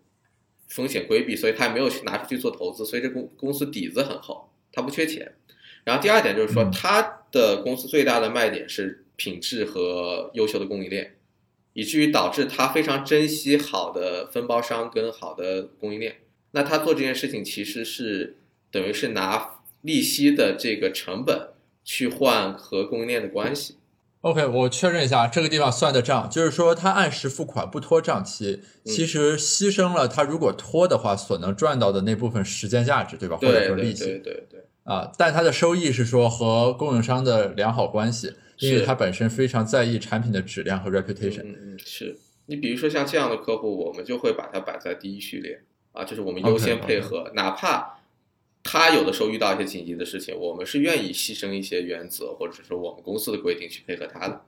[0.70, 5.36] 风险规避，所以他也没有去拿出去做投资，所以这公公司底子很厚，他不缺钱。
[5.84, 11.18] 然后第二点就是说，他的公司最大的卖点是品质和优秀的供应链，
[11.74, 16.20] 以至于导致他非常珍惜好的分包商跟好的供应链。
[16.52, 18.38] 那他做这件事情其实是
[18.72, 21.50] 等于是拿利息的这个成本
[21.90, 23.78] 去换和供应链的关系。
[24.22, 33.38] OK，我确认一下，这个地方算的账，就是说他按时付款不拖账期，其实牺牲了他如果拖的话所能赚到的那部分时间价值，对吧？
[33.38, 34.64] 或者说利息，对对对。
[34.84, 41.42] 啊，但他的收益是说和供应商的良好关系，因为他本身非常在意产品的质量和 reputation。
[41.42, 47.96] 嗯嗯，是你比如说像这样的客户，我们就会把它摆在第一序列啊，就是我们优先配合，哪怕。
[48.64, 54.42] 他有的时候遇到一些紧急的事情，我们是愿意牺牲一些原则，或者说我们公司的规定去配合他的。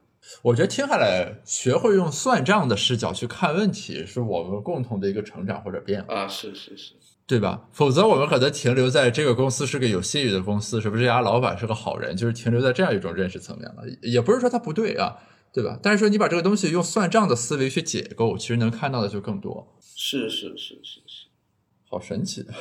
[0.43, 6.93] 我觉得听下来，学会用算账的视角去看问题，是我们共同的一个成长或者变化啊，是是是，
[7.25, 7.67] 对吧？
[7.71, 13.81] 否则我们可能停留在这个公司是个有信誉的公司，是不是这家老板是个好人，就是停留在这样一种认识层面了。
[14.03, 15.17] 也不是说他不对啊，
[15.51, 15.79] 对吧？
[15.81, 19.75] 但是说你把这个东西用算账的思维去解构，其实能看到的就更多。
[19.95, 21.27] 是是是是是，
[21.89, 22.53] 好神奇的。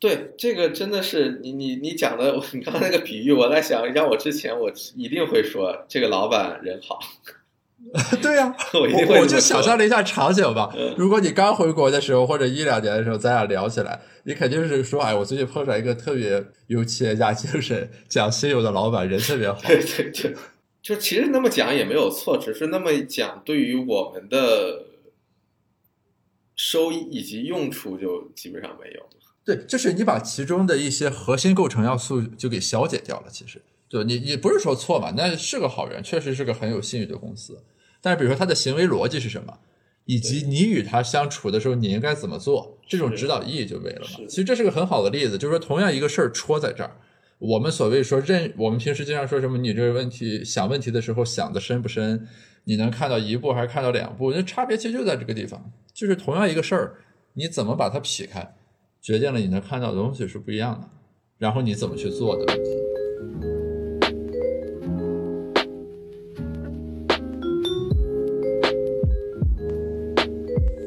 [0.00, 6.98] 对，这个真的是你你你讲的，你刚刚那个比喻，我在想，要我之前我一定会说这个老板人好。
[8.20, 10.68] 对呀，我我就想象了一下场景吧。
[10.96, 19.58] 如果你刚回国的时候，或者一两年的时候，咱俩聊起来，你肯定是说，哎，我最近碰上一个特别有企业家精神、讲信用的老板，人特别好。
[19.64, 20.34] 对对对，
[20.82, 24.84] 就其实那么讲也没有错，只是那么讲对于我们的
[26.56, 29.08] 收益以及用处就基本上没有。
[29.48, 33.28] 对，就是你把其中的一些核心构成要素就给消解掉了。
[33.30, 35.14] 其实，对你你不是说错嘛？
[35.16, 37.64] 那是个好人，确实是个很有信誉的公司。
[38.02, 39.60] 但是，比如说他的行为逻辑是什么，
[40.04, 44.20] 以及你与他相处的时候你应该怎么做，这种指导意义就没了嘛。
[44.28, 46.98] 其实这是个很好的例子，就是说同样一个事儿戳在这儿，
[47.38, 52.28] 我们所谓说认，我们平时经常说什么，你这个问题想问题的时候想的深不深，
[52.64, 56.96] 你能看到一步还是看到两步，那差别其实就在这个地方，就是同样一个事儿，
[57.32, 58.54] 你怎么把它劈开。
[59.00, 60.88] 决定了你能看到的东西是不一样的，
[61.38, 62.70] 然后你怎么去做的问题。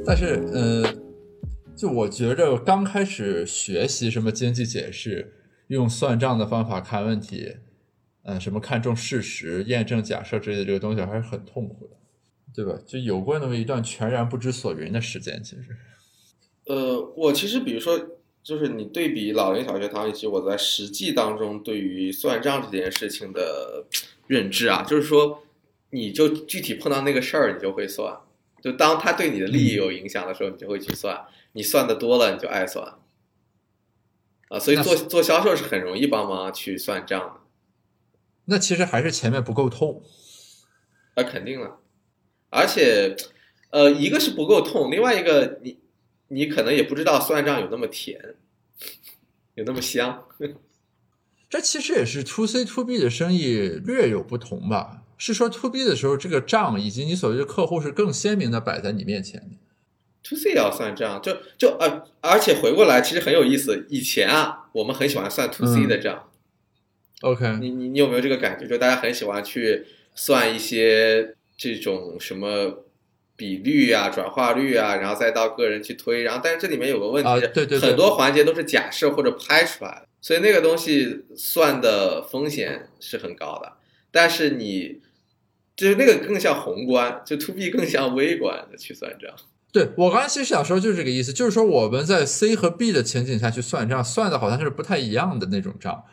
[0.06, 0.84] 但是，呃，
[1.74, 5.34] 就我觉着刚开始学习什么经济解释，
[5.68, 7.56] 用算账的方法看问题，
[8.24, 11.96] 呃，什么看重事实、验证假设之类的这个东西，还是很痛苦的，
[12.54, 12.78] 对吧？
[12.86, 15.78] 就有过那么一段全然不知所云的时间，其实。
[16.66, 18.00] 呃，我其实比如说，
[18.44, 23.86] 就是你对比老林小学堂以及我在实际当中对于算账这件事情的
[24.28, 25.44] 认知啊，就是说，
[25.90, 28.16] 你就具体碰到那个事儿，你就会算，
[28.62, 33.00] 就当他对你的利益有影响的时候，你就会去算，你算的多了，你就爱算，
[34.50, 37.42] 啊，所以做做销售是很容易帮忙去算账的。
[38.46, 40.04] 那其实还是前面不够痛，
[41.16, 41.80] 那肯定了，
[42.50, 43.16] 而且。
[43.74, 45.80] 呃，一个是不够痛，另外一个你
[46.32, 48.36] 你可能也不知道算账有那么甜，
[49.56, 50.26] 有那么香。
[51.50, 55.04] 这其实也是 to C to B 的生意略有不同吧？
[55.18, 59.58] 是说 to B 的时候，这个账以及你所谓的客户是更鲜明的摆在你面前的。
[60.24, 63.86] to C 也要算账，就就呃，而且回过来其实很有意思。
[63.90, 66.30] 以前啊，我们很喜欢算 to C 的账
[67.22, 68.66] ，OK，你你你有没有这个感觉？
[68.66, 72.86] 就大家很喜欢去算一些这种什么
[73.42, 76.22] 比率啊、转化率啊，然后再到个人去推。
[76.22, 83.74] 然后，但是这里面有个问题，啊对对对很多环节都是假设或者拍出来的，所以那个东西算的风险是很高的。
[84.12, 85.02] 但是你
[85.76, 89.34] 就是那个更像宏观，就 to B 更像微观的去算账。
[89.72, 96.04] 对我刚才其实想说就是这个意思，就是说我们在 C 和 B 的情景下去算账，算的好像是不太一样的那种账，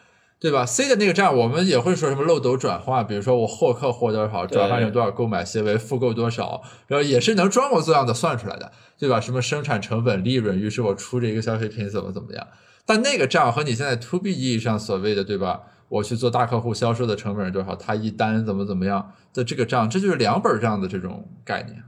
[0.40, 9.20] 对吧？C 的那个账我们也会说什么漏斗转化，比如说我获客获多少，转化成多少购买行为，复购多少，然后也是能装模作样的算出来的，对吧？
[9.20, 12.46] 什么生产成本、利润，于是我出这一个消费品怎么怎么样。
[12.86, 15.62] 但那个账和你现在 to B 意义上所谓的，对吧？
[15.88, 21.82] 我去做大客户销售的成本是多少，他一单怎么怎么样的这个账，这就是两本账的这种概念。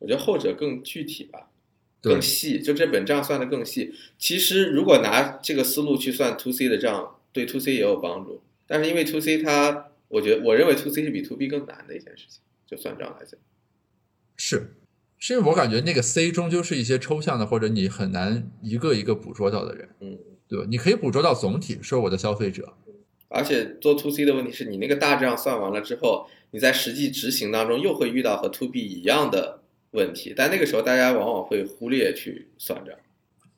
[0.00, 1.46] 我觉得后者更具体吧，
[2.02, 3.94] 更细，就这本账算的更细。
[4.18, 8.42] 其实如果拿这个思路去算 to C 的账，对 to C 也有帮助。
[8.66, 13.38] 但是因为 to C 它，我觉得我认为 to C 是比 to B 更难的一件事情，就算账来讲。
[14.36, 14.74] 是，
[15.18, 20.18] 是因为我感觉那个 C 终究是一些抽象的，或者你很难一个一个捕捉到的人，嗯，
[20.48, 20.66] 对吧？
[20.68, 22.74] 你可以捕捉到总体，说我的消费者，
[23.28, 29.62] 而且做 to C 的问题是你那个大账算完了之后，你在实际执行当中又会遇到和 to B 一样的
[29.92, 32.94] 问题，但那个时候大家往往会忽略去算账。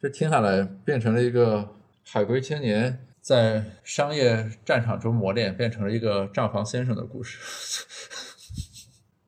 [0.01, 7.39] 这听下来变成了一个海归青年在商业战场中磨练，变成了一个账房先生的故事。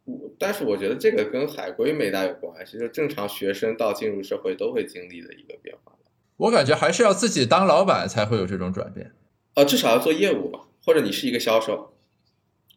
[0.04, 5.92] 我但是我觉得这个跟海归没大有关系，就正常学生到进入社会都会经历的一个变化。
[6.38, 9.12] 我感觉还是要自己当老板才会有这种转变。
[9.54, 11.94] 呃，至少要做业务吧，或者你是一个销售，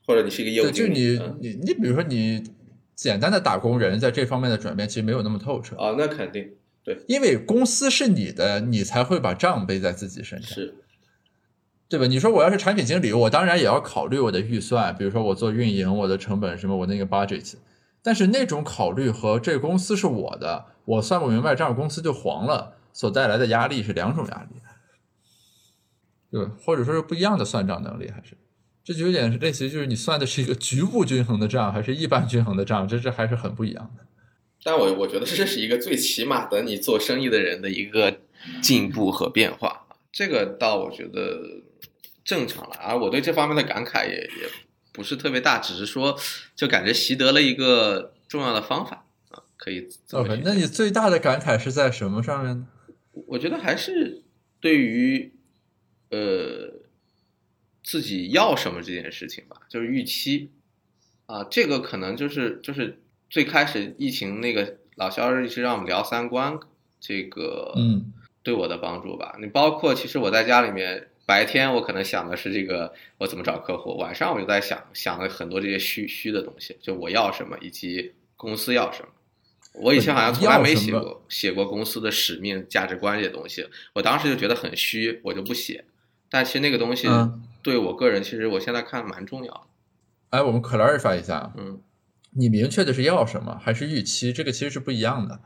[0.05, 0.85] 或者你是一个业务，就。
[0.85, 2.43] 你嗯你你，比如说你
[2.93, 6.53] 简单的打工人，在这方面的转变其实没有那么透彻，啊，那肯定
[6.83, 10.51] 对因为公司是你的，你才会把账背在自己身上。
[10.51, 10.75] 是
[11.95, 12.07] 对吧？
[12.07, 17.53] 你说我要是产品经理，我当然也要考虑我的预算，比如说我做运营，我的成本什么，我那个 budget。
[18.03, 24.59] 但是那种考虑和这个公司是我的，我算不明白账，公司就黄了，所带来的压力是两种压力，
[26.29, 26.45] 对？
[26.63, 28.37] 或者说是不一样的算账能力，还是
[28.83, 34.05] 这就有点类似于就是你算的是一个局部均衡的账，还是一般均衡的账，这这还是很不一样的。
[34.63, 38.17] 但我我觉得这是一个最起码的你做生意的人的一个
[38.61, 41.39] 进步和变化，这个倒我觉得
[42.25, 42.75] 正常了。
[42.81, 44.49] 而我对这方面的感慨也也
[44.91, 46.19] 不是特别大，只是说
[46.55, 52.67] 就感觉习得了一个重要的方法啊，可以这么 OK，那你最大的感慨是在什么上面呢？
[53.27, 54.23] 我觉得还是
[54.59, 55.33] 对于
[56.09, 56.81] 呃
[57.83, 60.51] 自己要什么这件事情吧，就是预期
[61.25, 66.59] 啊，这个可能就是就是最开始疫情那个老肖一直让我们聊三观，
[66.99, 68.11] 这个嗯
[68.43, 69.37] 对我的帮助吧。
[69.39, 79.09] 你包括其实我在家里面白天我可能想的是这个我怎么找客户，晚上我就在想想了很多这些虚虚的东西，就我要什么以及公司要什么。
[79.73, 85.83] 我以前好像从来没写过写过公司的使命、价值观这些东西，我当时就觉得很虚，我就不写。
[86.29, 89.61] 但其实那个东西嗯对我个人，其实我现在看蛮重要的。
[90.29, 91.81] 哎，我们 clarify 一下，嗯，
[92.31, 94.31] 你明确的是要什么，还是预期？
[94.31, 95.39] 这个其实是不一样的。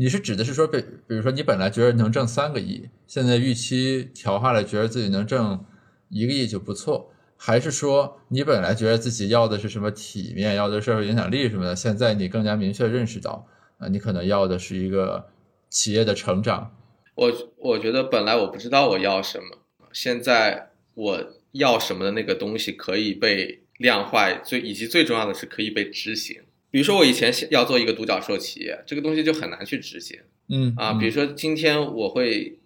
[0.00, 5.64] 你是指的是说，比比如说你本来觉得能挣三个亿，现在预期调下来，觉得自己能挣
[6.08, 13.44] 一个亿就不错，还是说你本来觉得自己要的是什么体面，要的是社会影响力什么的，现在你更加明确认识到，
[13.78, 15.30] 啊、你可能要的是一个
[15.68, 16.76] 企业的成长。
[17.16, 19.58] 我我觉得本来我不知道我要什么，
[19.92, 26.40] 现在我要什么的那个东西可以被量化，最以及最重要的是可以被执行。
[26.70, 30.92] 比如说我以前要做一个独角兽企业，这个东西就很难去执行嗯啊。
[30.94, 32.58] 比如说今天我会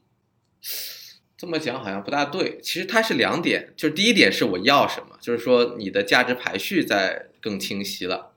[1.37, 2.59] 这么讲，好像不大对。
[2.61, 8.33] 其实它是两点，就是第一点是我要什么，就是说你的价值排序在更清晰了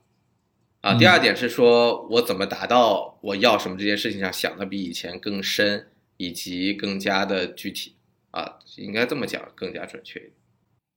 [0.82, 0.94] 啊。
[0.94, 7.94] 嗯第二点是说我怎么达到我要什么这件事情上想的比以前更深，以及更加的具体
[8.30, 10.32] 啊，应该这么讲更加准确一点。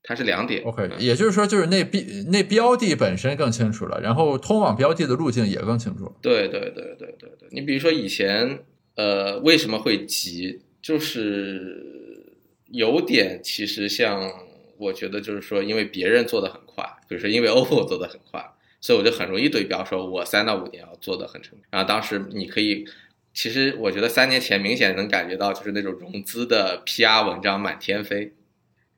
[0.10, 0.64] 它是两点。
[0.64, 2.02] OK，嗯也就是说，就是那标
[2.32, 6.12] 那标的本身更清楚了，然后通往标的的路径也更清楚了。
[6.20, 8.58] 对对对对对对，你比如说以前，
[8.96, 10.62] 呃，为什么会急？
[10.82, 12.34] 就是
[12.72, 14.32] 有点其实像，
[14.80, 18.44] 我觉得就是说，因为别人做的很快，比如说因为 OPPO 做的很快，
[18.82, 21.60] 所以我就很容易对标，说我三到五年要做的很成功。
[21.70, 22.84] 然后当时你可以，
[23.32, 28.34] 其实我觉得三年前明显能感觉到，就是那种融资的 PR 文章满天飞，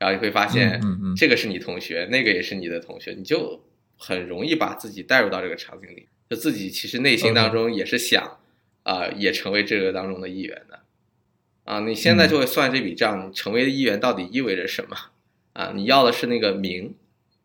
[0.02, 3.62] 然后你会发现，嗯嗯这个是你同学，那个也是你的同学，你就
[3.96, 8.38] 很容易把自己带入到这个场景里，就自己其实内心当中也是想，
[8.82, 10.80] 啊、也成为这个当中的一员的。
[11.62, 14.96] 啊，你现在就会算这笔账，你成为一员到底意味着什么？
[15.52, 16.96] 啊，你要的是那个名，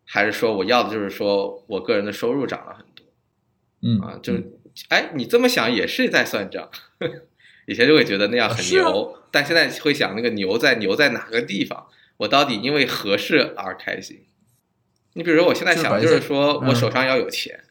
[0.04, 3.06] 还是说我要的就是说我个人的收入涨了很多
[3.82, 4.18] 嗯啊？
[4.20, 4.44] 就是，
[4.88, 6.68] 哎，你这么想也是在算账。
[7.68, 11.86] 以前就会觉得那样很牛，但现在会想那个牛在牛在哪个地方？
[12.18, 14.26] 我到底因为何事而开心？
[15.14, 17.64] 你比如说，我现在想就是说我手上要有钱。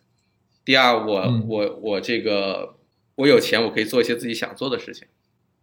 [0.66, 2.76] 第二，我嗯我我这个
[3.16, 5.08] 我有钱，我可以做一些自己想做的事情，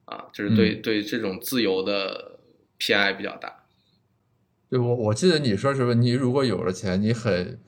[0.07, 2.39] 啊，就是对对这种自由的
[2.79, 3.65] 偏爱比较大。
[4.71, 7.61] 对我我记得你说什么，你如果有了钱，你很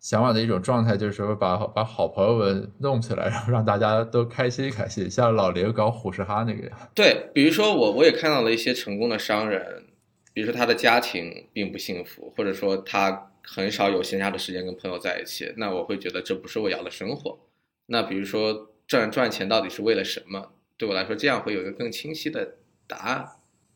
[0.00, 6.78] 向往的一种状态就是说把把好朋友们弄起来，然后让大家都开心开心，像老林搞虎视哈那个样。
[6.94, 9.84] 对，比如说我我也看到了一些成功的商人，
[10.32, 17.38] 比如说他的家庭并不幸福，或者说他很少有闲暇的时间跟朋友在一起，那我会觉得这不是我要的生活。
[17.86, 20.52] 那比如说赚赚钱到底是为了什么？
[20.78, 22.56] 对我来说，这样会有一个更清晰的
[22.86, 23.26] 答案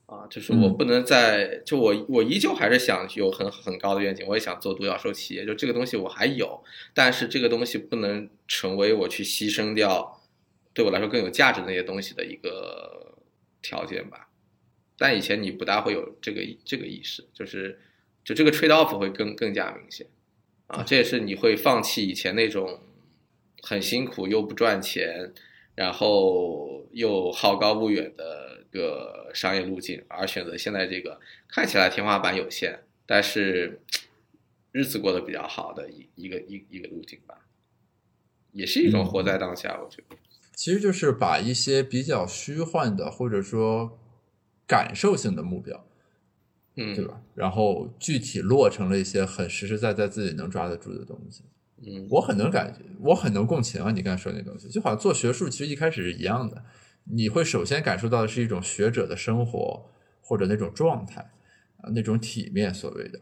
[0.07, 6.63] 啊，就是我嗯不能在就我我依旧还是想有很很高的愿景，我也想做独角兽企业，就这个东西我还有，
[6.95, 10.21] 但是这个东西不能成为我去牺牲掉
[10.73, 13.19] 对我来说更有价值的那些东西的一个
[13.63, 14.26] 条件吧。
[14.99, 17.79] 但以前你不大会有这个这个意识，就是
[18.25, 20.07] 就这个 trade off 会更更加明显。
[20.67, 22.81] 啊，这也是你会放弃以前那种
[23.63, 25.33] 很辛苦又不赚钱，
[25.77, 33.81] 然后又好高骛远的一个商业路径，而选择现在这个看起来天花板有限，但是
[34.73, 37.47] 日子过得比较好的一一个一一个路径吧，
[38.53, 40.17] 也是一种活在当下，我觉得。
[40.55, 43.99] 其实就是把一些比较虚幻的或者说
[44.67, 45.87] 感受性的目标，
[46.77, 47.21] 嗯，对吧？
[47.35, 51.45] 然后具体落成了一些很实实在在自己能抓得住的东西。
[51.87, 53.93] 嗯，我很能感觉，我很能共情啊！
[53.93, 56.65] 你刚才说那东西，就好像做学术，其实一开始是一样的。
[57.05, 59.91] 你会首先感受到的是一种学者的生活
[60.23, 61.21] 或者那种状态
[61.77, 63.21] 啊，那种体面所谓的。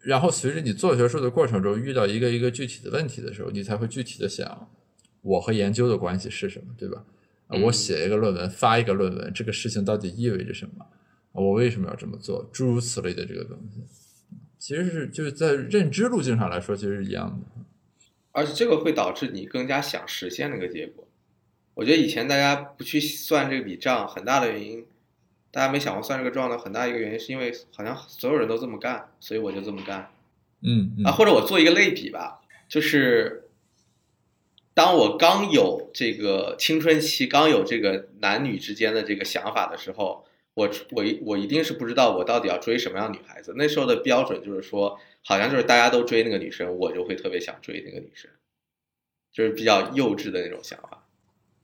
[0.00, 4.70] 然后随着你做学术的过程中，遇到一个一个具体的问题的时候，你才会具体的想，
[5.20, 7.04] 我和研究的关系是什么，对吧？
[7.48, 10.84] 我写一个论文，发一个论文，这个事情到底意味着什么？
[10.84, 10.88] 啊
[11.32, 12.48] 我为什么要这么做？
[12.52, 13.82] 诸如此类的这个东西，
[14.58, 17.62] 其实是就是在认知路径上来说，其实是一样的。
[18.32, 21.06] 而且这个会导致你更加想实现那个结果。
[21.74, 24.86] 我觉得以前大家不去算这笔账，很大的原因，
[25.50, 30.08] 大家没想过算这个账的很大一个原因，是因为好像所有人都这么干，所以我就这么干
[30.62, 31.10] 嗯嗯啊。
[31.10, 33.43] 或者我做一个类比吧，就是
[34.74, 43.54] 当我刚有这个青春期，刚有这个男女之间的这个想法的时候，我我我一定是不知道我到底要追什么样的女孩子。
[43.56, 48.28] 那时候的标准就是说，好像就是大家都追那个女生，我就会特别想追那个女生，
[49.32, 51.06] 就是比较幼稚的那种想法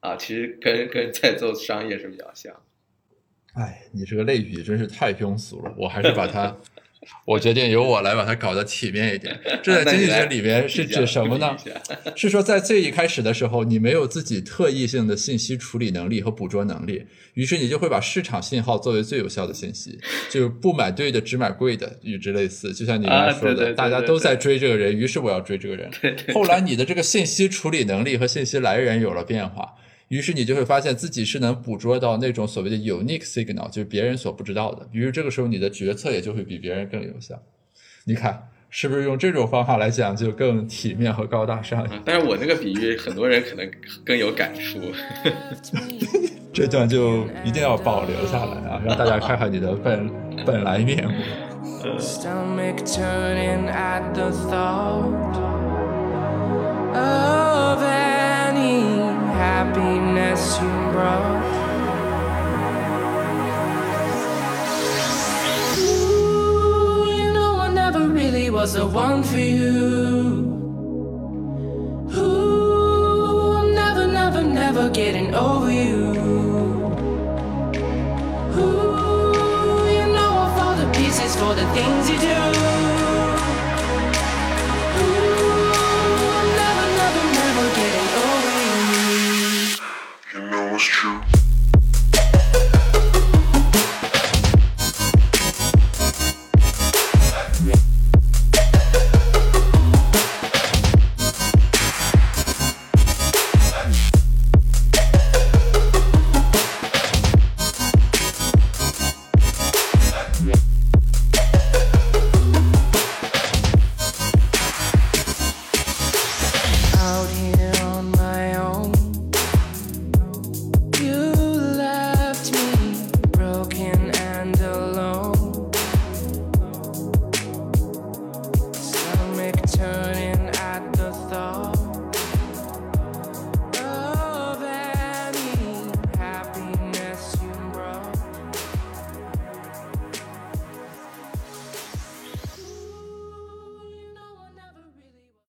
[0.01, 0.17] 啊。
[0.17, 2.55] 其实跟跟在做商业是比较像。
[3.55, 6.57] 哎，你这个类比真是太庸俗了，我还是把它，
[7.25, 9.39] 我决定由我来把它搞得体面一点。
[9.63, 11.57] 这在 经济学里面是指什么呢？
[12.15, 19.99] 是说在最一开始的时候，你没有自己特异性的信息处理能力和捕捉能力，于是你就会把市场信号作为最有效的信息，
[20.31, 22.73] 就是不买对的只买贵的，与之类似。
[22.75, 25.91] 就像你刚才说的，大家都在追这个人，于是我要追这个人。
[26.35, 29.75] 后来你的这个信息处理能力和信息来源有了变化。
[30.11, 34.85] 于是你就会发现自己是能捕捉到那种所谓的 unique signal，就是别人所不知道的。
[34.91, 37.41] 于是这个时候你的决策也就会比别人更有效。
[38.05, 41.87] 你看是不是用这种方法来讲就更体面和高大上？
[41.93, 43.71] 嗯，但是我那个比喻很多人可能
[44.05, 44.81] 更有感触。
[46.53, 50.11] 这段就一定要保留下来啊，让大家看看你的本
[50.45, 51.15] 本来面目。
[59.71, 61.45] Happiness you brought.
[65.79, 70.00] Ooh, you know I never really was the one for you.